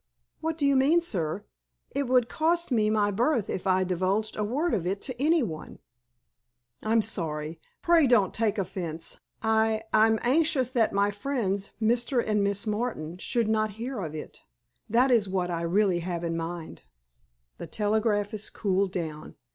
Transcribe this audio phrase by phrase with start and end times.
[0.39, 1.45] "What do you mean, sir?
[1.91, 5.77] It would cost me my berth if I divulged a word of it to anyone."
[6.81, 7.61] "I'm sorry.
[7.83, 9.19] Pray don't take offense.
[9.43, 12.27] I—I'm anxious that my friends, Mr.
[12.27, 14.41] and Miss Martin, should not hear of it.
[14.89, 16.85] That is what I really have in mind."
[17.59, 19.35] The telegraphist cooled down.